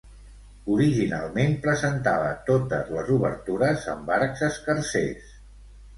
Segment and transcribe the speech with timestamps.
[0.75, 5.33] Originalment presentava totes les obertures amb arcs escarsers.